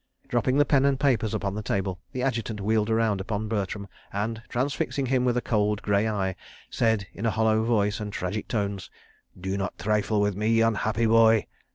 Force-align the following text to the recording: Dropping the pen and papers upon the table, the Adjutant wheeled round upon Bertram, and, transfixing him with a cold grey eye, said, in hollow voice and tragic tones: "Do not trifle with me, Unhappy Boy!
Dropping 0.27 0.57
the 0.57 0.65
pen 0.65 0.83
and 0.83 0.99
papers 0.99 1.31
upon 1.35 1.53
the 1.53 1.61
table, 1.61 1.99
the 2.11 2.23
Adjutant 2.23 2.59
wheeled 2.59 2.89
round 2.89 3.21
upon 3.21 3.47
Bertram, 3.47 3.87
and, 4.11 4.41
transfixing 4.49 5.05
him 5.05 5.25
with 5.25 5.37
a 5.37 5.43
cold 5.43 5.83
grey 5.83 6.07
eye, 6.07 6.35
said, 6.71 7.05
in 7.13 7.25
hollow 7.25 7.63
voice 7.63 7.99
and 7.99 8.11
tragic 8.11 8.47
tones: 8.47 8.89
"Do 9.39 9.55
not 9.57 9.77
trifle 9.77 10.19
with 10.19 10.35
me, 10.35 10.59
Unhappy 10.59 11.05
Boy! 11.05 11.45